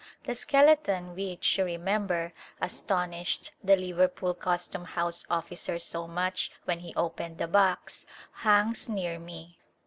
[0.23, 6.79] The skeleton which, you remember, astonished the Liver pool custom house officer so much when
[6.79, 9.59] he opened the box, hangs near me.